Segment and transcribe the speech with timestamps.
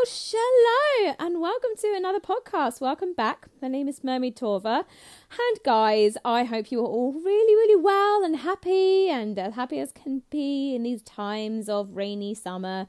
[0.00, 2.80] Well, hello and welcome to another podcast.
[2.80, 3.48] Welcome back.
[3.60, 4.84] My name is Mermaid Torva.
[5.32, 9.78] And guys, I hope you are all really, really well and happy and as happy
[9.78, 12.86] as can be in these times of rainy summer.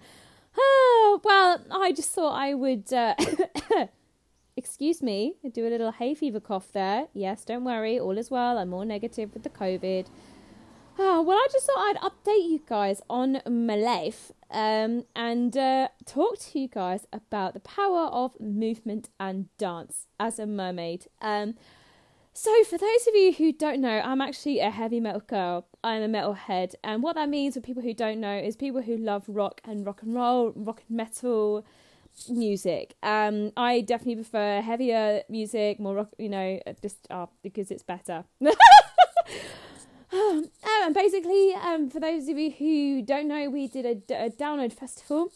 [0.58, 3.16] Oh, well, I just thought I would, uh,
[4.56, 7.08] excuse me, do a little hay fever cough there.
[7.14, 8.58] Yes, don't worry, all is well.
[8.58, 10.06] I'm more negative with the COVID.
[11.04, 15.88] Oh, well, I just thought I'd update you guys on my life um, and uh,
[16.06, 21.08] talk to you guys about the power of movement and dance as a mermaid.
[21.20, 21.56] Um,
[22.34, 25.66] so, for those of you who don't know, I'm actually a heavy metal girl.
[25.84, 28.96] I'm a metalhead, and what that means for people who don't know is people who
[28.96, 31.66] love rock and rock and roll, rock and metal
[32.30, 32.94] music.
[33.02, 38.24] Um, I definitely prefer heavier music, more rock, you know, just uh, because it's better.
[40.86, 44.74] and basically, um, for those of you who don't know, we did a, a download
[44.74, 45.32] festival.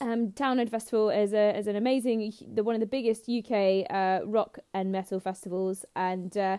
[0.00, 4.24] Um, Download Festival is a is an amazing, the one of the biggest UK uh,
[4.24, 6.58] rock and metal festivals, and uh,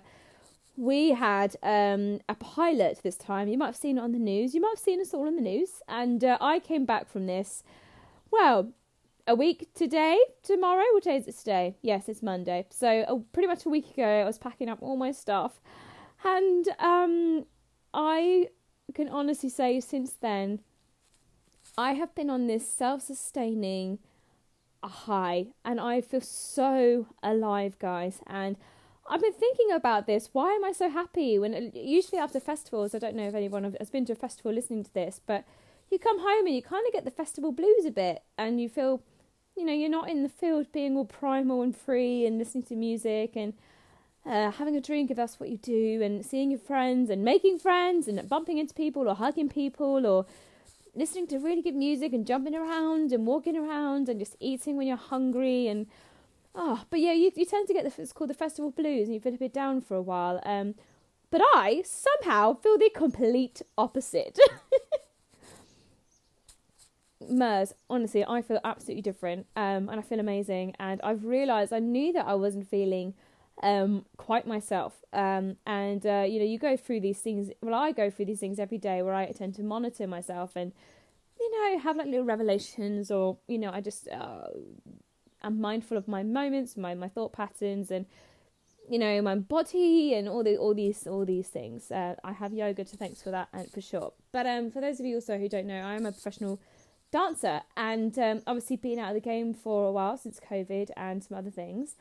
[0.76, 3.48] we had um, a pilot this time.
[3.48, 4.54] You might have seen it on the news.
[4.54, 7.28] You might have seen us all on the news, and uh, I came back from
[7.28, 7.64] this.
[8.30, 8.74] Well,
[9.26, 10.84] a week today, tomorrow.
[10.92, 11.78] What day is it today?
[11.82, 12.66] Yes, it's Monday.
[12.72, 15.62] So uh, pretty much a week ago, I was packing up all my stuff
[16.24, 17.46] and um,
[17.94, 18.50] I
[18.94, 20.60] can honestly say since then,
[21.78, 24.00] I have been on this self sustaining
[24.84, 28.22] high and I feel so alive, guys.
[28.28, 28.58] And
[29.10, 30.30] I've been thinking about this.
[30.34, 31.40] Why am I so happy?
[31.40, 34.84] When usually after festivals, I don't know if anyone has been to a festival listening
[34.84, 35.46] to this, but
[35.90, 38.70] you come home and you kind of get the festival blues a bit, and you
[38.70, 39.02] feel,
[39.58, 42.76] you know, you're not in the field being all primal and free and listening to
[42.76, 43.54] music and
[44.26, 47.60] uh, having a drink if that's what you do, and seeing your friends and making
[47.60, 50.26] friends and bumping into people or hugging people or
[50.96, 54.88] listening to really good music and jumping around and walking around and just eating when
[54.88, 55.88] you're hungry and
[56.56, 59.14] oh, but yeah, you you tend to get the it's called the festival blues and
[59.14, 60.42] you feel a bit down for a while.
[60.44, 60.76] Um,
[61.32, 64.40] but I somehow feel the complete opposite.
[67.30, 70.76] Mers, honestly, I feel absolutely different, um, and I feel amazing.
[70.80, 73.14] And I've realised I knew that I wasn't feeling
[73.62, 75.04] um, quite myself.
[75.14, 77.50] Um, and uh, you know, you go through these things.
[77.62, 80.72] Well, I go through these things every day where I tend to monitor myself and
[81.40, 84.48] you know have like little revelations, or you know, I just uh,
[85.44, 88.06] am mindful of my moments, my my thought patterns, and
[88.90, 91.92] you know my body and all the all these all these things.
[91.92, 94.14] Uh, I have yoga to thanks for that and for sure.
[94.32, 96.60] But um, for those of you also who don't know, I am a professional
[97.12, 101.24] dancer and um, obviously been out of the game for a while since COVID and
[101.24, 101.96] some other things.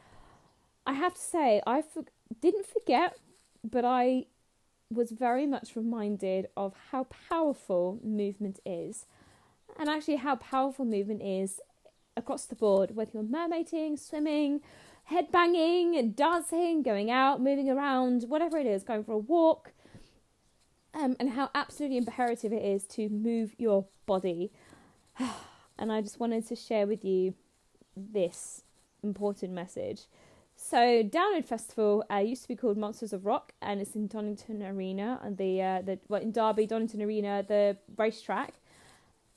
[0.88, 2.06] I have to say, I for-
[2.40, 3.18] didn't forget,
[3.62, 4.24] but I
[4.90, 9.04] was very much reminded of how powerful movement is,
[9.78, 11.60] and actually how powerful movement is
[12.16, 14.62] across the board, whether you're mermaiding, swimming,
[15.12, 19.72] headbanging, and dancing, going out, moving around, whatever it is, going for a walk,
[20.94, 24.50] um, and how absolutely imperative it is to move your body.
[25.78, 27.34] and I just wanted to share with you
[27.94, 28.62] this
[29.02, 30.06] important message.
[30.70, 34.62] So Download Festival uh, used to be called Monsters of Rock, and it's in Donington
[34.62, 38.52] Arena, and the uh, the well, in Derby, Donington Arena, the racetrack.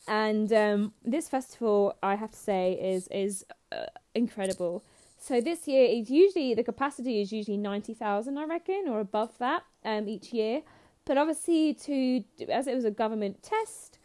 [0.09, 4.83] And um, this festival, I have to say, is is uh, incredible.
[5.17, 9.37] So this year, it's usually the capacity is usually ninety thousand, I reckon, or above
[9.37, 10.63] that um, each year.
[11.05, 13.99] But obviously, to as it was a government test,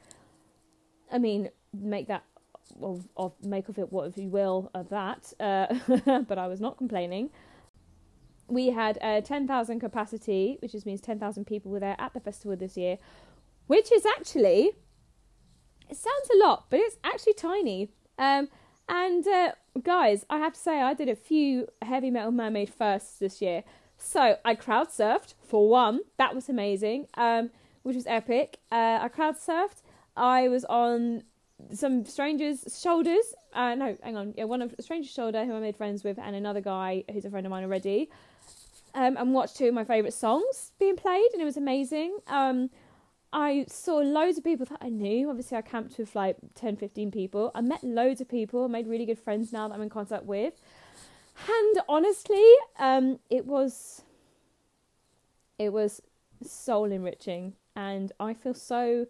[1.11, 2.23] I mean, make that
[2.83, 5.67] of, of make of it what you will of that, uh,
[6.29, 7.31] but I was not complaining.
[8.49, 12.57] We had a 10,000 capacity, which just means 10,000 people were there at the festival
[12.57, 12.99] this year,
[13.67, 14.73] which is actually,
[15.89, 17.91] it sounds a lot, but it's actually tiny.
[18.19, 18.49] Um,
[18.89, 23.19] and uh, guys, I have to say, I did a few heavy metal mermaid firsts
[23.19, 23.65] this year.
[23.99, 27.51] So I crowd surfed for one, that was amazing, um,
[27.83, 28.59] which was epic.
[28.71, 29.83] Uh, I crowd surfed.
[30.17, 31.25] I was on
[31.73, 33.35] some strangers' shoulders.
[33.53, 34.35] Uh, no, hang on.
[34.37, 37.31] Yeah, one of stranger's shoulder who I made friends with, and another guy who's a
[37.31, 38.11] friend of mine already.
[38.95, 42.17] Um, and watched two of my favourite songs being played, and it was amazing.
[42.29, 42.71] Um,
[43.33, 45.29] I saw loads of people that I knew.
[45.29, 47.51] Obviously, I camped with like 10, 15 people.
[47.55, 50.55] I met loads of people, made really good friends now that I'm in contact with.
[51.47, 54.03] And honestly, um, it was
[55.59, 56.01] it was
[56.43, 59.07] soul enriching, and I feel so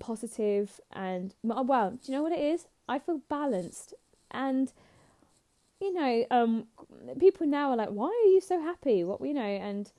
[0.00, 2.66] positive and well do you know what it is?
[2.88, 3.94] I feel balanced.
[4.30, 4.72] And
[5.80, 6.66] you know um
[7.18, 9.04] people now are like why are you so happy?
[9.04, 9.90] What you know and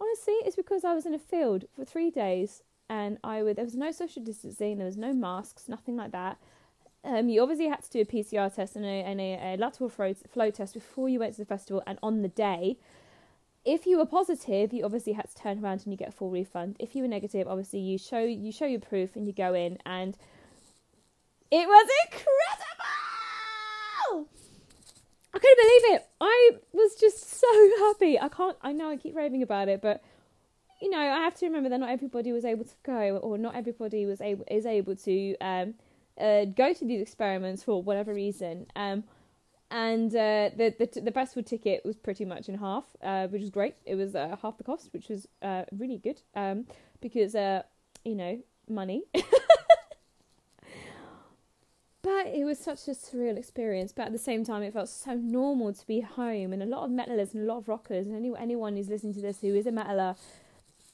[0.00, 3.64] honestly it's because i was in a field for three days and i would there
[3.64, 6.38] was no social distancing there was no masks nothing like that.
[7.04, 9.88] Um, you obviously had to do a PCR test and a, and a, a lateral
[9.88, 12.76] flow, flow test before you went to the festival and on the day.
[13.64, 16.30] If you were positive, you obviously had to turn around and you get a full
[16.30, 16.76] refund.
[16.78, 19.78] If you were negative, obviously you show you show your proof and you go in
[19.84, 20.16] and
[21.50, 22.28] it was incredible.
[25.34, 26.06] I couldn't believe it.
[26.20, 27.46] I was just so
[27.78, 28.18] happy.
[28.18, 28.56] I can't.
[28.62, 30.02] I know I keep raving about it, but
[30.80, 33.54] you know I have to remember that not everybody was able to go, or not
[33.54, 35.74] everybody was able is able to um,
[36.18, 38.66] uh, go to these experiments for whatever reason.
[38.74, 39.04] Um,
[39.70, 43.50] and uh, the the the festival ticket was pretty much in half, uh, which was
[43.50, 43.74] great.
[43.84, 46.66] It was uh, half the cost, which was uh, really good um,
[47.00, 47.62] because uh,
[48.04, 48.38] you know
[48.68, 49.04] money.
[52.02, 53.92] but it was such a surreal experience.
[53.92, 56.52] But at the same time, it felt so normal to be home.
[56.52, 59.14] And a lot of metalers and a lot of rockers, and any, anyone who's listening
[59.14, 60.16] to this who is a metaler,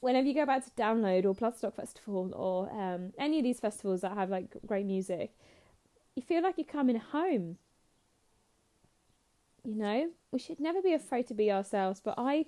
[0.01, 4.01] whenever you go back to Download or Bloodstock Festival or um, any of these festivals
[4.01, 5.31] that have like great music,
[6.15, 7.57] you feel like you're coming home.
[9.65, 11.99] You know, we should never be afraid to be ourselves.
[12.03, 12.45] But I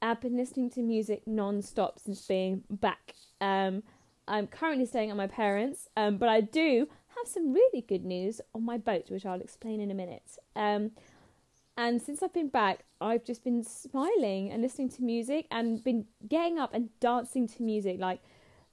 [0.00, 3.14] have been listening to music non-stop since being back.
[3.40, 3.82] Um,
[4.26, 8.40] I'm currently staying at my parents', um, but I do have some really good news
[8.54, 10.38] on my boat, which I'll explain in a minute.
[10.56, 10.92] Um,
[11.76, 16.06] and since I've been back, I've just been smiling and listening to music and been
[16.28, 17.98] getting up and dancing to music.
[18.00, 18.20] Like,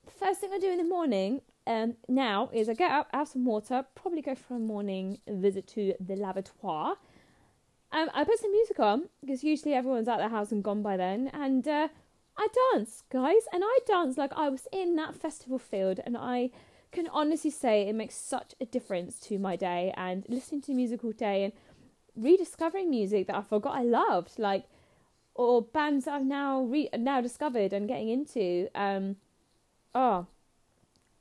[0.05, 3.27] the first thing I do in the morning um, now is I get up, have
[3.27, 6.97] some water, probably go for a morning visit to the lavatoire.
[7.91, 10.97] Um, I put some music on because usually everyone's at their house and gone by
[10.97, 11.87] then, and uh,
[12.37, 16.51] I dance, guys, and I dance like I was in that festival field, and I
[16.91, 21.03] can honestly say it makes such a difference to my day and listening to music
[21.03, 21.53] all day and
[22.15, 24.65] rediscovering music that I forgot I loved, like
[25.35, 28.69] or bands that I've now re- now discovered and getting into.
[28.73, 29.17] Um,
[29.93, 30.27] oh,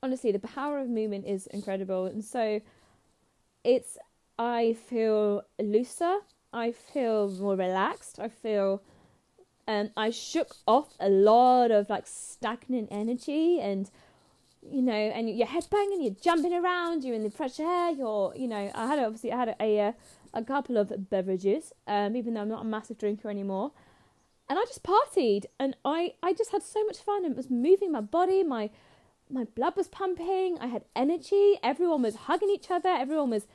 [0.02, 2.60] honestly, the power of movement is incredible, and so
[3.64, 3.98] it's
[4.38, 6.18] I feel looser,
[6.54, 8.80] I feel more relaxed, I feel.
[9.66, 13.90] Um, I shook off a lot of like stagnant energy and
[14.70, 18.48] you know, and you're headbanging, you're jumping around, you're in the fresh air, you're, you
[18.48, 19.94] know, I had obviously I had a a,
[20.32, 23.72] a couple of beverages, um, even though I'm not a massive drinker anymore,
[24.48, 27.50] and I just partied, and I I just had so much fun, and it was
[27.50, 28.70] moving my body, my
[29.30, 33.46] my blood was pumping, I had energy, everyone was hugging each other, everyone was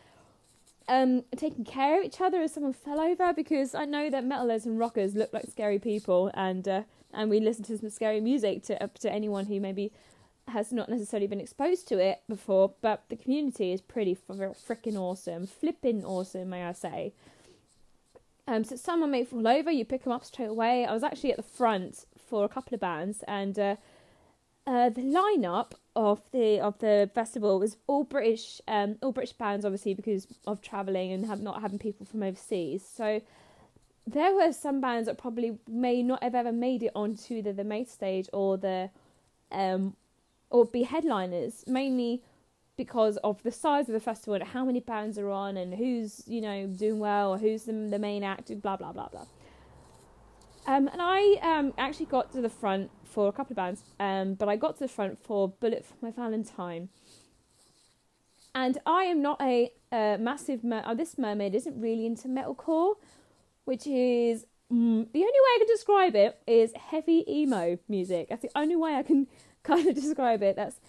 [0.90, 4.66] um, taking care of each other as someone fell over because I know that metalers
[4.66, 6.84] and rockers look like scary people, and uh,
[7.14, 9.94] and we listen to some scary music to uh, to anyone who maybe
[10.48, 15.46] has not necessarily been exposed to it before, but the community is pretty freaking awesome,
[15.46, 17.14] flipping awesome, may I say.
[18.48, 20.84] Um, so someone may fall over, you pick them up straight away.
[20.84, 23.76] I was actually at the front for a couple of bands, and uh,
[24.70, 29.66] uh, the lineup of the of the festival was all British, um, all British bands,
[29.66, 32.86] obviously because of travelling and have not having people from overseas.
[32.86, 33.20] So
[34.06, 37.64] there were some bands that probably may not have ever made it onto the, the
[37.64, 38.92] main stage or the
[39.52, 39.96] um,
[40.52, 42.22] or be headliners, mainly
[42.78, 46.22] because of the size of the festival and how many bands are on and who's
[46.28, 49.26] you know doing well or who's the, the main act, blah blah blah blah.
[50.68, 54.36] Um, and I um, actually got to the front for a couple of bands, um,
[54.36, 56.90] but I got to the front for Bullet for My Valentine.
[58.56, 62.96] And I am not a, massive mer- oh, this mermaid isn't really into metalcore,
[63.66, 68.30] which is mm, the only way I can describe it is heavy emo music.
[68.30, 69.28] That's the only way I can
[69.64, 70.56] kind of describe it.
[70.56, 70.80] That's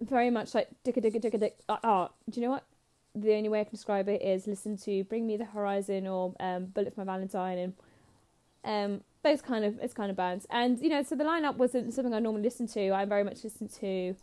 [0.00, 1.58] very much like dicka dicka dicka dick.
[1.68, 2.64] Uh, oh, do you know what?
[3.14, 6.34] The only way I can describe it is listen to Bring Me the Horizon or
[6.40, 7.58] um, Bullet for My Valentine
[8.64, 10.46] and um, those kind of it's kind of bands.
[10.50, 12.90] And you know, so the lineup wasn't something I normally listen to.
[12.90, 14.14] I very much listen to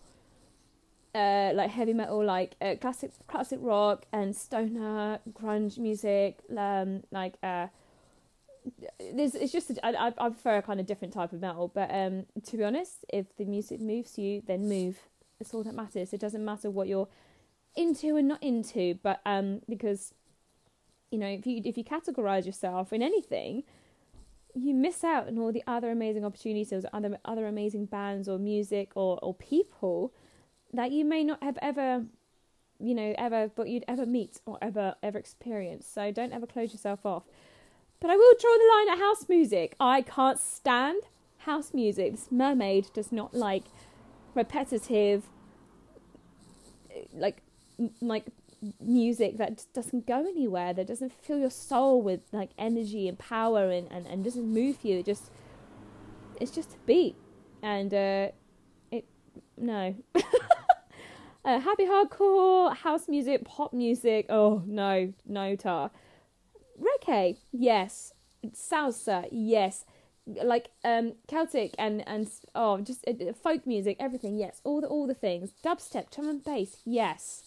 [1.13, 7.35] uh, like heavy metal, like uh, classic classic rock and stoner grunge music, um, like
[7.43, 7.67] uh,
[9.13, 11.89] there's it's just a, I, I prefer a kind of different type of metal but
[11.93, 14.97] um to be honest if the music moves you then move
[15.39, 17.07] it's all that matters it doesn't matter what you're
[17.75, 20.13] into and not into but um because
[21.11, 23.63] you know if you if you categorize yourself in anything
[24.55, 28.91] you miss out on all the other amazing opportunities other other amazing bands or music
[28.95, 30.13] or or people
[30.73, 32.05] that you may not have ever
[32.79, 36.71] you know ever but you'd ever meet or ever ever experience so don't ever close
[36.71, 37.23] yourself off
[37.99, 39.75] but I will draw the line at house music.
[39.79, 41.03] I can't stand
[41.39, 42.11] house music.
[42.11, 43.63] This mermaid does not like
[44.33, 45.23] repetitive,
[47.13, 47.41] like
[48.01, 48.25] like
[48.81, 50.73] music that doesn't go anywhere.
[50.73, 54.77] That doesn't fill your soul with like energy and power and and, and doesn't move
[54.83, 54.99] you.
[54.99, 55.31] It just
[56.39, 57.15] it's just a beat,
[57.61, 58.27] and uh,
[58.91, 59.05] it
[59.57, 59.95] no.
[61.45, 64.25] Uh, happy hardcore, house music, pop music.
[64.29, 65.91] Oh no, no tar.
[66.81, 68.13] Reggae, yes.
[68.47, 69.85] Salsa, yes.
[70.25, 74.59] Like um Celtic and and oh just uh, folk music, everything, yes.
[74.63, 75.51] All the all the things.
[75.63, 77.44] Dubstep, drum and bass, yes.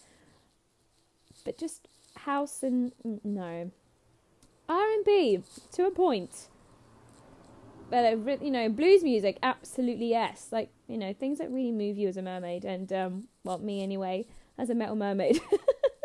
[1.49, 2.93] But just house and
[3.25, 3.71] no.
[4.69, 6.49] R and B to a point.
[7.89, 10.49] But you know, blues music, absolutely yes.
[10.53, 13.83] Like you know, things that really move you as a mermaid, and um, well, me
[13.83, 14.27] anyway,
[14.59, 15.41] as a metal mermaid.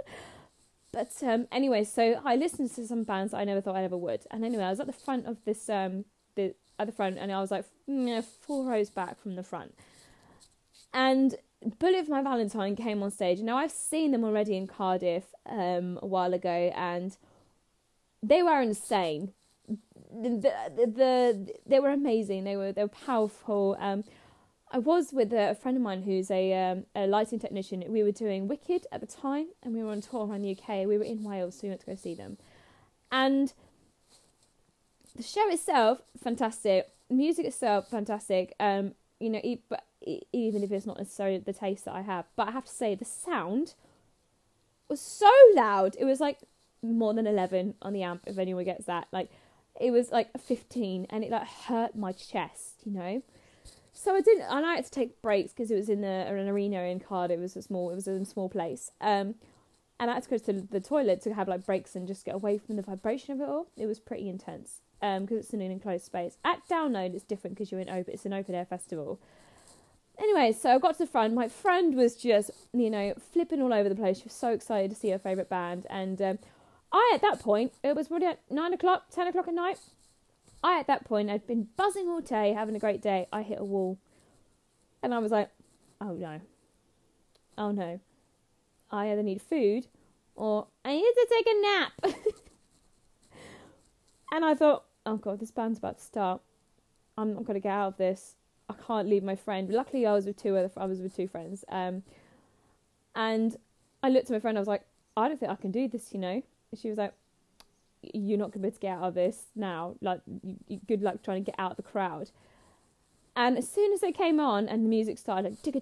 [0.93, 4.21] but um, anyway, so I listened to some bands I never thought I ever would,
[4.31, 7.33] and anyway, I was at the front of this um, the at the front, and
[7.33, 9.75] I was like, you know, four rows back from the front,
[10.93, 11.35] and
[11.79, 13.39] Bullet for My Valentine came on stage.
[13.39, 17.15] Now I've seen them already in Cardiff um, a while ago, and
[18.21, 19.33] they were insane.
[19.67, 20.29] The,
[20.75, 22.43] the, the, they were amazing.
[22.43, 23.77] They were they were powerful.
[23.79, 24.03] Um,
[24.71, 27.83] I was with a friend of mine who's a um, a lighting technician.
[27.87, 30.87] We were doing Wicked at the time, and we were on tour around the UK.
[30.87, 32.37] We were in Wales, so we went to go see them.
[33.11, 33.53] And
[35.15, 36.89] the show itself, fantastic.
[37.09, 38.55] Music itself, fantastic.
[38.59, 39.85] Um, you know, but
[40.31, 42.95] even if it's not necessarily the taste that I have, but I have to say
[42.95, 43.75] the sound
[44.89, 45.95] was so loud.
[45.99, 46.39] It was like
[46.81, 49.07] more than 11 on the amp if anyone gets that.
[49.11, 49.29] Like
[49.79, 53.23] it was like 15 and it like hurt my chest you know?
[53.93, 56.47] So I didn't and I had to take breaks because it was in the an
[56.47, 57.37] arena in Cardiff.
[57.37, 58.91] It was a small it was a small place.
[59.01, 59.35] Um
[59.99, 62.35] and I had to go to the toilet to have like breaks and just get
[62.35, 63.67] away from the vibration of it all.
[63.77, 66.37] It was pretty intense um because it's in an enclosed space.
[66.43, 69.19] At download it's different because you're in open it's an open air festival
[70.19, 71.33] anyway, so I got to the front.
[71.33, 74.17] My friend was just, you know, flipping all over the place.
[74.17, 75.85] She was so excited to see her favourite band.
[75.89, 76.39] And um,
[76.91, 79.79] I, at that point, it was probably at nine o'clock, ten o'clock at night.
[80.63, 83.27] I, at that point, had been buzzing all day, having a great day.
[83.33, 83.97] I hit a wall.
[85.01, 85.49] And I was like,
[85.99, 86.39] oh no.
[87.57, 87.99] Oh no.
[88.89, 89.87] I either need food
[90.35, 91.91] or I need to take a nap.
[94.31, 96.41] and I thought, oh god, this band's about to start.
[97.17, 98.35] I'm not going to get out of this.
[98.77, 99.69] I can't leave my friend.
[99.69, 100.71] Luckily, I was with two other.
[100.77, 101.65] I was with two friends.
[101.69, 102.03] Um,
[103.15, 103.55] and
[104.01, 104.57] I looked at my friend.
[104.57, 104.83] I was like,
[105.15, 106.13] I don't think I can do this.
[106.13, 106.43] You know,
[106.79, 107.13] she was like,
[108.13, 109.95] "You're not going to be able to get out of this now.
[110.01, 112.31] Like, you, you, good luck trying to get out of the crowd."
[113.35, 115.73] And as soon as it came on and the music started, like,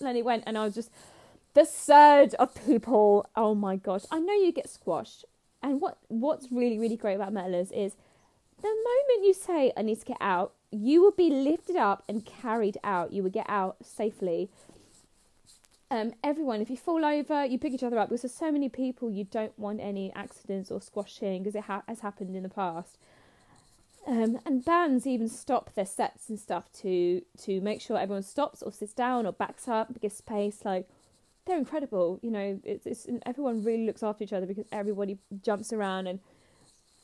[0.00, 0.90] and it went, and I was just
[1.54, 3.26] the surge of people.
[3.34, 4.04] Oh my gosh!
[4.10, 5.24] I know you get squashed,
[5.62, 7.96] and what what's really really great about metalers is
[8.64, 12.24] the moment you say I need to get out, you will be lifted up and
[12.24, 13.12] carried out.
[13.12, 14.50] You will get out safely
[15.94, 18.68] um, everyone, if you fall over, you pick each other up because there's so many
[18.68, 22.48] people you don't want any accidents or squashing because it ha- has happened in the
[22.48, 22.98] past.
[24.06, 28.60] Um, and bands even stop their sets and stuff to to make sure everyone stops
[28.62, 30.64] or sits down or backs up, gives space.
[30.64, 30.88] Like
[31.46, 32.60] they're incredible, you know.
[32.64, 36.18] It's, it's everyone really looks after each other because everybody jumps around and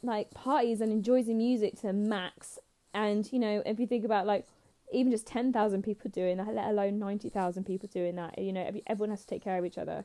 [0.02, 2.59] like parties and enjoys the music to max.
[2.95, 4.47] And you know, if you think about like
[4.92, 8.38] even just 10,000 people doing that, let alone 90,000 people doing that.
[8.38, 10.04] You know, everyone has to take care of each other.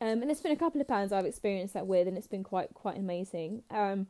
[0.00, 2.44] Um, and there's been a couple of bands I've experienced that with, and it's been
[2.44, 3.62] quite quite amazing.
[3.70, 4.06] Um,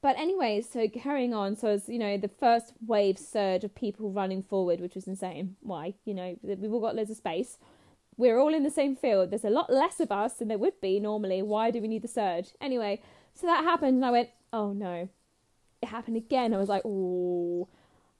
[0.00, 4.10] but anyway, so carrying on, so as you know, the first wave surge of people
[4.10, 5.56] running forward, which was insane.
[5.62, 5.94] Why?
[6.04, 7.58] You know, we've all got loads of space.
[8.16, 9.30] We're all in the same field.
[9.30, 11.42] There's a lot less of us than there would be normally.
[11.42, 12.50] Why do we need the surge?
[12.60, 13.02] Anyway,
[13.36, 15.08] so that happened, and I went, oh no.
[15.82, 16.54] It happened again.
[16.54, 17.68] I was like, oh.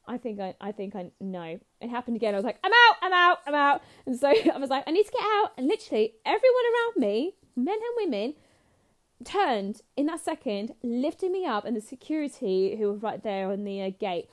[0.09, 1.59] I think I, I think I know.
[1.81, 2.33] It happened again.
[2.35, 3.83] I was like, I'm out, I'm out, I'm out.
[4.07, 5.53] And so I was like, I need to get out.
[5.59, 8.35] And literally everyone around me, men and women,
[9.25, 13.65] turned in that second, lifted me up, and the security who were right there on
[13.65, 14.29] the uh, gate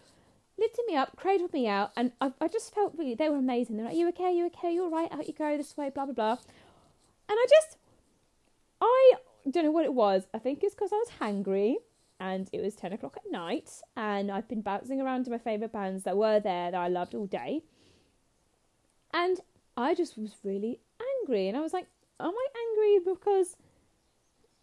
[0.58, 3.78] lifted me up, cradled me out, and I, I just felt really, they were amazing.
[3.78, 6.06] They're like, you okay, you okay, You're all right, out you go, this way, blah,
[6.06, 6.38] blah, blah.
[7.30, 7.78] And I just,
[8.82, 9.14] I
[9.52, 10.28] don't know what it was.
[10.34, 11.76] I think it's because I was hangry
[12.20, 15.74] and it was 10 o'clock at night and I've been bouncing around to my favourite
[15.74, 17.64] bands that were there that I loved all day.
[19.14, 19.40] And
[19.76, 20.80] I just was really
[21.22, 21.88] angry and I was like,
[22.20, 23.58] am I angry because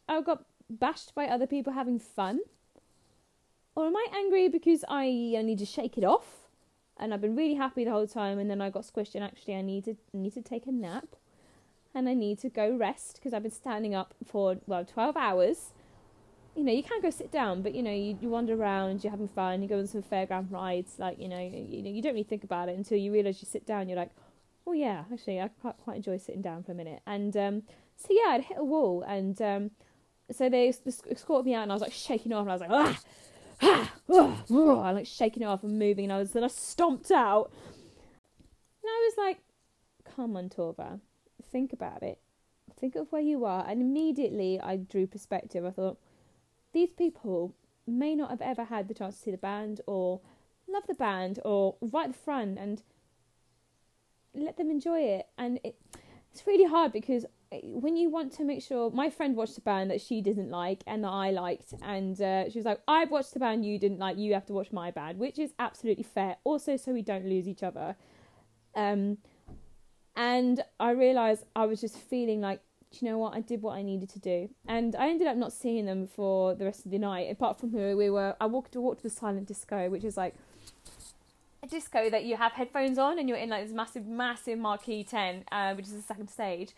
[0.09, 2.41] I got bashed by other people having fun?
[3.75, 6.49] Or am I angry because I need to shake it off?
[6.97, 9.55] And I've been really happy the whole time and then I got squished and actually
[9.55, 11.17] I need to, need to take a nap
[11.95, 15.73] and I need to go rest because I've been standing up for, well, 12 hours
[16.55, 19.11] you know, you can go sit down, but you know, you, you wander around, you're
[19.11, 22.13] having fun, you go on some fairground rides, like you know, you know, you don't
[22.13, 23.89] really think about it until you realise you sit down.
[23.89, 24.11] You're like,
[24.67, 27.03] oh yeah, actually, I quite quite enjoy sitting down for a minute.
[27.07, 27.63] And um,
[27.97, 29.71] so yeah, I'd hit a wall, and um,
[30.31, 32.71] so they, escorted me out, and I was like shaking off, and I was like,
[32.71, 33.01] ah,
[33.63, 36.49] ah, ah, ah, I'm like shaking it off and moving, and I was then I
[36.49, 37.53] stomped out.
[38.83, 39.39] And I was like,
[40.17, 41.01] come on, Torva,
[41.51, 42.19] think about it.
[42.79, 43.65] Think of where you are.
[43.67, 45.65] And immediately I drew perspective.
[45.65, 45.99] I thought,
[46.73, 47.55] these people
[47.87, 50.21] may not have ever had the chance to see the band or
[50.69, 52.83] love the band or write the front and
[54.35, 55.27] let them enjoy it.
[55.37, 55.77] And it,
[56.33, 57.27] it's really hard because
[57.63, 60.85] when you want to make sure my friend watched a band that she didn't like
[60.87, 63.99] and that I liked and uh, she was like I've watched the band you didn't
[63.99, 67.27] like you have to watch my band which is absolutely fair also so we don't
[67.27, 67.97] lose each other
[68.77, 69.19] um
[70.17, 72.61] and I realized I was just feeling like
[72.93, 75.53] you know what I did what I needed to do and I ended up not
[75.53, 78.73] seeing them for the rest of the night apart from who we were I walked
[78.73, 80.35] to walk to the silent disco which is like
[81.63, 85.05] a disco that you have headphones on and you're in like this massive massive marquee
[85.05, 86.75] tent uh, which is the second stage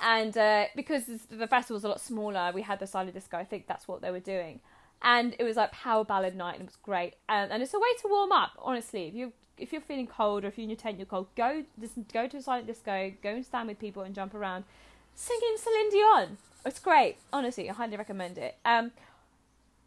[0.00, 3.36] and uh, because the festival was a lot smaller, we had the silent disco.
[3.36, 4.60] I think that's what they were doing,
[5.02, 7.14] and it was like power ballad night, and it was great.
[7.28, 8.52] And, and it's a way to warm up.
[8.58, 11.26] Honestly, if you if you're feeling cold or if you're in your tent, you're cold,
[11.36, 14.64] go just go to a silent disco, go and stand with people and jump around,
[15.14, 16.38] singing Celine Dion.
[16.64, 17.16] It's great.
[17.32, 18.56] Honestly, I highly recommend it.
[18.64, 18.92] Um,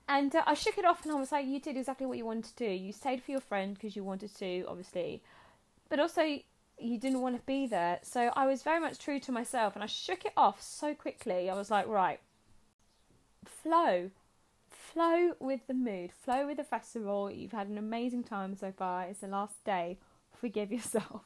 [0.08, 2.26] and uh, I shook it off and I was like, you did exactly what you
[2.26, 2.72] wanted to do.
[2.72, 5.22] You stayed for your friend because you wanted to, obviously,
[5.90, 6.22] but also
[6.78, 8.00] you didn't want to be there.
[8.04, 11.50] So I was very much true to myself and I shook it off so quickly.
[11.50, 12.20] I was like, right,
[13.46, 14.12] flow.
[14.96, 17.30] Flow with the mood, flow with the festival.
[17.30, 19.04] You've had an amazing time so far.
[19.04, 19.98] It's the last day.
[20.40, 21.24] Forgive yourself.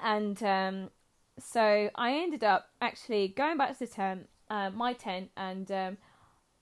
[0.00, 0.90] And um,
[1.36, 5.96] so I ended up actually going back to the tent, uh, my tent, and um,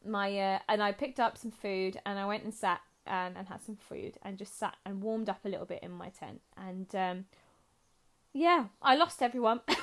[0.02, 3.46] my uh, and I picked up some food and I went and sat and, and
[3.46, 6.40] had some food and just sat and warmed up a little bit in my tent
[6.56, 7.26] and um,
[8.32, 9.60] yeah, I lost everyone.
[9.66, 9.76] but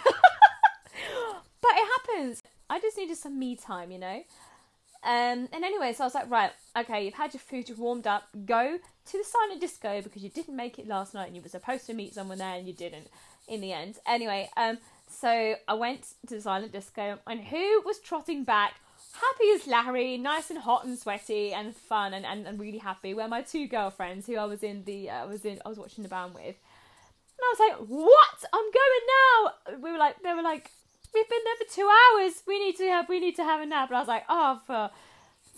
[1.75, 2.41] it happens.
[2.67, 4.23] I just needed some me time, you know?
[5.05, 8.07] Um, and anyway, so I was like, right, okay, you've had your food, you've warmed
[8.07, 11.43] up, go to the silent disco because you didn't make it last night and you
[11.43, 13.07] were supposed to meet someone there and you didn't
[13.47, 13.99] in the end.
[14.07, 18.73] Anyway, um, so I went to the silent disco and who was trotting back?
[19.13, 23.13] Happy as Larry, nice and hot and sweaty and fun and, and, and really happy
[23.13, 26.01] were my two girlfriends who I was in the uh, was in I was watching
[26.01, 26.55] the band with.
[27.37, 28.45] And I was like, "What?
[28.51, 30.71] I'm going now." We were like, they were like,
[31.15, 32.43] "We've been there for two hours.
[32.45, 34.61] We need to have, we need to have a nap." And I was like, "Oh,
[34.67, 34.91] for."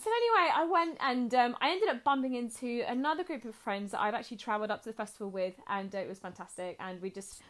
[0.00, 3.90] So anyway, I went and um, I ended up bumping into another group of friends
[3.90, 6.76] that I'd actually travelled up to the festival with, and uh, it was fantastic.
[6.78, 7.42] And we just,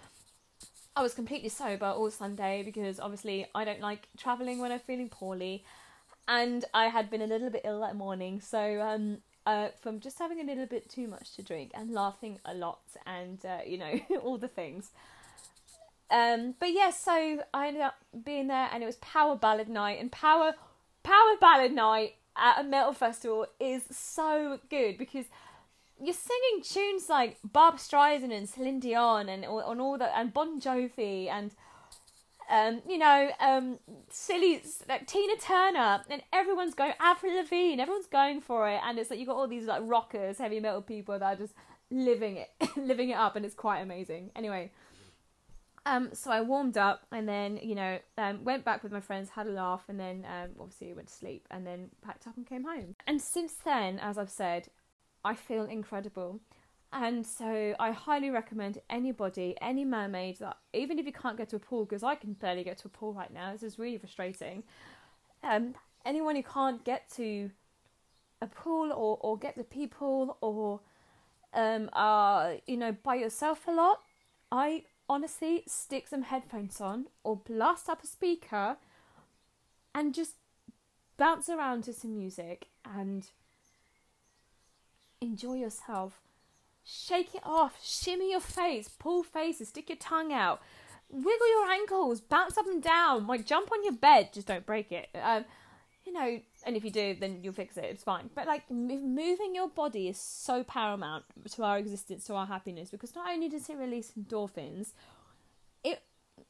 [0.97, 5.11] I was completely sober all Sunday because obviously I don't like travelling when I'm feeling
[5.11, 5.63] poorly,
[6.27, 10.19] and I had been a little bit ill that morning, so um, uh, from just
[10.19, 13.79] having a little bit too much to drink and laughing a lot and uh, you
[13.79, 14.91] know all the things.
[16.11, 20.01] Um, but yeah, so I ended up being there, and it was Power Ballad Night,
[20.01, 20.55] and Power
[21.03, 25.27] Power Ballad Night at a metal festival is so good because
[26.01, 30.61] you're singing tunes like Barbra Streisand and Celine Dion and on all that and Bon
[30.61, 31.51] Jovi and
[32.51, 38.41] um, you know, um, silly like Tina Turner, and everyone's going Avril Lavigne, everyone's going
[38.41, 41.35] for it, and it's like you've got all these like rockers, heavy metal people that
[41.35, 41.53] are just
[41.91, 44.31] living it, living it up, and it's quite amazing.
[44.35, 44.71] Anyway,
[45.89, 49.31] um, so I warmed up, and then you know, um, went back with my friends,
[49.31, 52.47] had a laugh, and then um, obviously went to sleep, and then packed up and
[52.47, 52.95] came home.
[53.07, 54.69] And since then, as I've said,
[55.25, 56.41] I feel incredible.
[56.93, 61.57] And so I highly recommend anybody, any mermaid that even if you can't get to
[61.57, 63.99] a pool, because I can barely get to a pool right now, this is really
[63.99, 64.65] frustrating.
[65.43, 65.75] Um,
[66.05, 67.51] anyone who can't get to
[68.41, 70.81] a pool or, or get to people or
[71.55, 74.01] um, are you know by yourself a lot,
[74.53, 78.77] I honestly stick some headphones on or blast up a speaker
[79.95, 80.35] and just
[81.17, 83.29] bounce around to some music and
[85.21, 86.21] enjoy yourself.
[86.85, 90.63] Shake it off, shimmy your face, pull faces, stick your tongue out,
[91.11, 94.91] wiggle your ankles, bounce up and down, like jump on your bed, just don't break
[94.93, 95.09] it.
[95.15, 95.45] Um,
[96.05, 97.85] you know, and if you do, then you'll fix it.
[97.85, 98.29] It's fine.
[98.35, 103.15] But like moving your body is so paramount to our existence, to our happiness, because
[103.15, 104.93] not only does it release endorphins,
[105.83, 106.03] it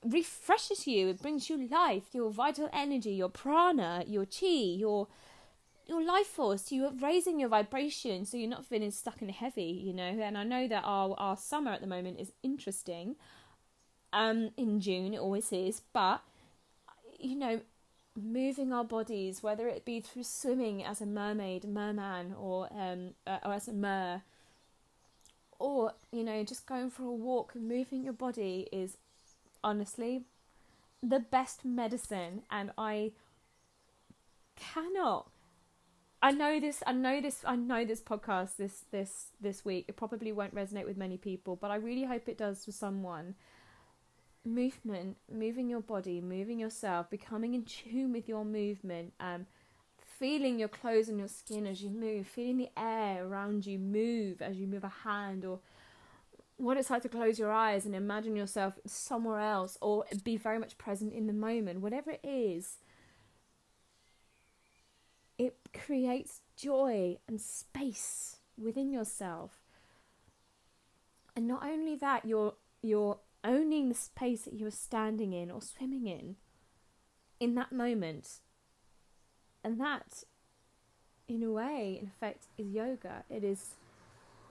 [0.04, 1.06] refreshes you.
[1.06, 5.06] It brings you life, your vital energy, your prana, your chi, your
[5.86, 9.94] your life force you're raising your vibration so you're not feeling stuck and heavy you
[9.94, 13.16] know and i know that our our summer at the moment is interesting
[14.12, 16.20] um in june it always is but
[17.18, 17.58] you know
[18.22, 23.38] moving our bodies whether it be through swimming as a mermaid merman or um uh,
[23.44, 24.22] or as a mer
[25.58, 28.96] or you know just going for a walk moving your body is
[29.62, 30.22] honestly
[31.02, 33.12] the best medicine and i
[34.56, 35.30] cannot
[36.20, 36.82] I know this.
[36.86, 37.44] I know this.
[37.46, 39.84] I know this podcast this this this week.
[39.88, 43.34] It probably won't resonate with many people, but I really hope it does for someone.
[44.48, 49.46] Movement, moving your body, moving yourself, becoming in tune with your movement, um,
[50.18, 54.40] feeling your clothes and your skin as you move, feeling the air around you move
[54.40, 55.60] as you move a hand, or
[56.56, 60.58] what it's like to close your eyes and imagine yourself somewhere else, or be very
[60.58, 61.80] much present in the moment.
[61.80, 62.78] Whatever it is
[65.38, 69.62] it creates joy and space within yourself.
[71.36, 76.06] And not only that, you're you're owning the space that you're standing in or swimming
[76.06, 76.36] in
[77.40, 78.40] in that moment.
[79.64, 80.22] And that
[81.26, 83.24] in a way, in effect, is yoga.
[83.28, 83.74] It is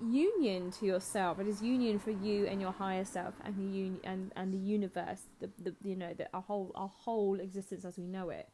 [0.01, 1.39] union to yourself.
[1.39, 4.57] It is union for you and your higher self and the un- and, and the
[4.57, 8.49] universe, the, the you know, the our whole our whole existence as we know it.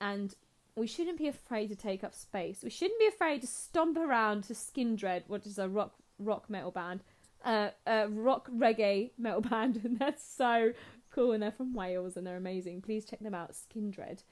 [0.00, 0.34] And
[0.76, 2.60] we shouldn't be afraid to take up space.
[2.62, 6.70] We shouldn't be afraid to stomp around to Skindred, which is a rock rock metal
[6.70, 7.00] band,
[7.44, 10.72] uh, a rock reggae metal band, and that's so
[11.10, 11.32] cool.
[11.32, 12.82] And they're from Wales and they're amazing.
[12.82, 14.22] Please check them out, Skindred.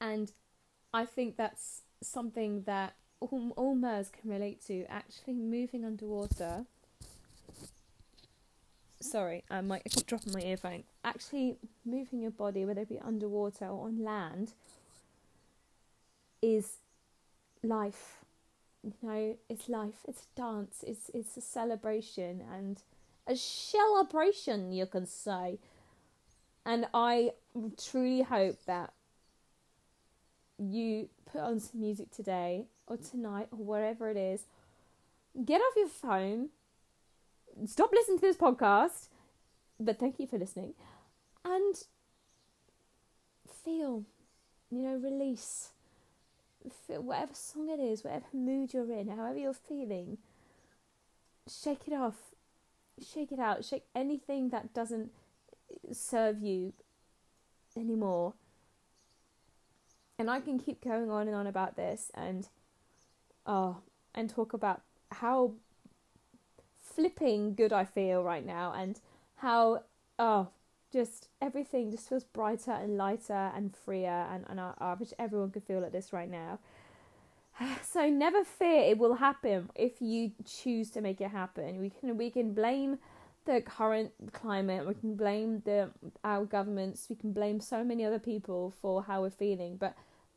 [0.00, 0.30] And
[0.92, 4.84] I think that's something that all, all Mers can relate to.
[4.90, 6.64] Actually, moving underwater.
[9.00, 10.84] Sorry, I might I keep dropping my earphone.
[11.04, 14.52] Actually, moving your body, whether it be underwater or on land
[16.42, 16.78] is
[17.62, 18.24] life.
[18.86, 22.80] You know, it's life, it's dance, it's it's a celebration and
[23.26, 25.58] a celebration you can say.
[26.64, 27.32] And I
[27.76, 28.92] truly hope that
[30.58, 34.44] you put on some music today or tonight or wherever it is.
[35.44, 36.50] Get off your phone.
[37.66, 39.08] Stop listening to this podcast.
[39.80, 40.74] But thank you for listening.
[41.44, 41.74] And
[43.64, 44.04] feel,
[44.70, 45.70] you know, release
[46.88, 50.18] whatever song it is, whatever mood you're in, however you're feeling,
[51.48, 52.16] shake it off,
[53.04, 55.10] shake it out, shake anything that doesn't
[55.92, 56.72] serve you
[57.76, 58.34] anymore.
[60.18, 62.48] And I can keep going on and on about this and
[63.44, 63.78] oh
[64.14, 64.80] and talk about
[65.12, 65.52] how
[66.78, 68.98] flipping good I feel right now and
[69.36, 69.82] how
[70.18, 70.48] oh
[70.92, 75.50] just everything just feels brighter and lighter and freer and, and I, I wish everyone
[75.50, 76.58] could feel like this right now.
[77.82, 81.80] So never fear it will happen if you choose to make it happen.
[81.80, 82.98] We can we can blame
[83.46, 85.90] the current climate, we can blame the
[86.22, 89.94] our governments, we can blame so many other people for how we're feeling, but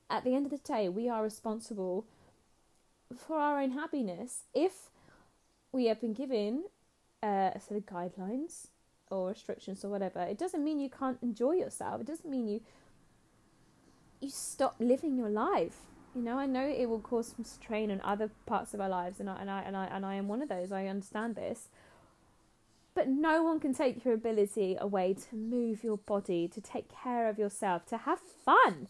[0.09, 2.05] at the end of the day we are responsible
[3.15, 4.43] for our own happiness.
[4.53, 4.89] If
[5.71, 6.65] we have been given
[7.21, 8.67] uh, a set of guidelines
[9.09, 12.01] or restrictions or whatever, it doesn't mean you can't enjoy yourself.
[12.01, 12.61] It doesn't mean you
[14.21, 15.77] you stop living your life.
[16.15, 19.19] You know, I know it will cause some strain on other parts of our lives,
[19.19, 20.71] and I and I and I and I am one of those.
[20.71, 21.69] I understand this,
[22.95, 27.29] but no one can take your ability away to move your body, to take care
[27.29, 28.87] of yourself, to have fun.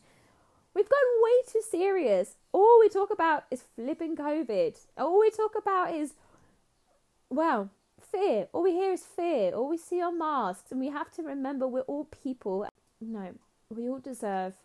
[0.73, 2.35] We've gone way too serious.
[2.51, 4.77] All we talk about is flipping COVID.
[4.97, 6.13] All we talk about is,
[7.29, 7.69] well,
[8.11, 8.47] fear.
[8.53, 9.53] All we hear is fear.
[9.53, 10.71] All we see are masks.
[10.71, 12.67] And we have to remember we're all people.
[13.01, 13.35] No,
[13.69, 14.55] we all deserve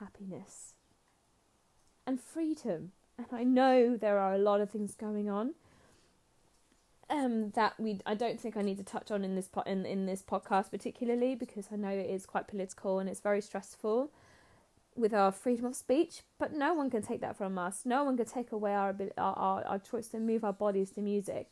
[0.00, 0.74] happiness
[2.06, 2.92] and freedom.
[3.16, 5.54] And I know there are a lot of things going on
[7.10, 9.86] um, that we I don't think I need to touch on in this po- in
[9.86, 14.10] in this podcast particularly because I know it is quite political and it's very stressful
[14.98, 17.82] with our freedom of speech, but no one can take that from us.
[17.84, 21.00] No one can take away our our, our, our choice to move our bodies to
[21.00, 21.50] music.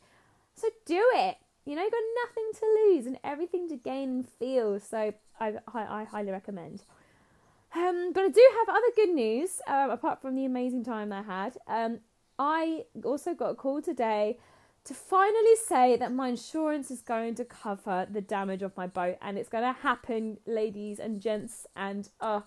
[0.55, 1.37] So do it.
[1.65, 4.79] You know, you've got nothing to lose and everything to gain and feel.
[4.79, 6.83] So I, I, I highly recommend.
[7.75, 11.21] Um, but I do have other good news um, apart from the amazing time I
[11.21, 11.57] had.
[11.67, 11.99] Um,
[12.39, 14.39] I also got a call today
[14.85, 19.17] to finally say that my insurance is going to cover the damage of my boat
[19.21, 21.67] and it's going to happen, ladies and gents.
[21.75, 22.41] And uh,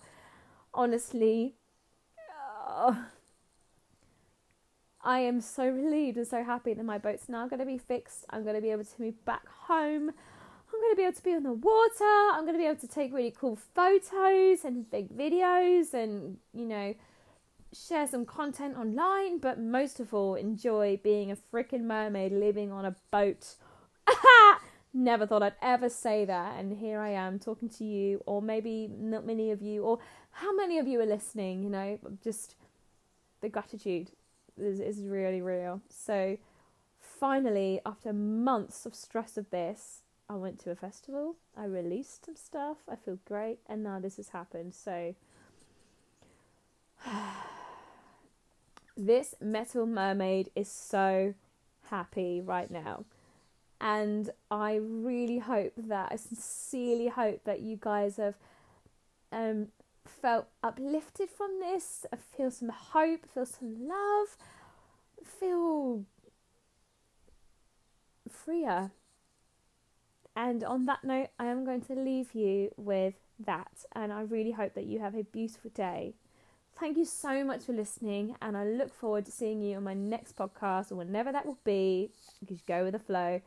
[0.73, 1.55] honestly,
[2.67, 2.95] uh,
[5.03, 8.25] I am so relieved and so happy that my boat's now going to be fixed.
[8.29, 10.09] I'm going to be able to move back home.
[10.09, 12.31] I'm going to be able to be on the water.
[12.33, 16.65] I'm going to be able to take really cool photos and big videos and, you
[16.65, 16.93] know,
[17.73, 19.39] share some content online.
[19.39, 23.55] But most of all, enjoy being a freaking mermaid living on a boat.
[24.93, 26.59] Never thought I'd ever say that.
[26.59, 29.99] And here I am talking to you, or maybe not many of you, or
[30.31, 31.63] how many of you are listening?
[31.63, 32.55] You know, just
[33.41, 34.11] the gratitude
[34.57, 35.81] is, is really real.
[35.89, 36.37] So
[36.99, 41.35] finally, after months of stress of this, I went to a festival.
[41.57, 42.77] I released some stuff.
[42.89, 44.73] I feel great, and now this has happened.
[44.73, 45.15] So
[48.97, 51.33] this metal mermaid is so
[51.89, 53.05] happy right now.
[53.81, 58.35] And I really hope that, I sincerely hope that you guys have
[59.31, 59.69] um,
[60.05, 62.05] felt uplifted from this,
[62.37, 64.37] feel some hope, feel some love,
[65.25, 66.05] feel
[68.29, 68.91] freer.
[70.35, 73.15] And on that note, I am going to leave you with
[73.45, 73.85] that.
[73.93, 76.13] And I really hope that you have a beautiful day.
[76.79, 79.93] Thank you so much for listening, and I look forward to seeing you on my
[79.93, 82.11] next podcast or whenever that will be.
[82.39, 83.41] Because go with the flow.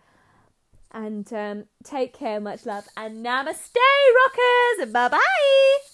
[0.95, 4.93] And um, take care, much love, and namaste, rockers!
[4.93, 5.94] Bye bye!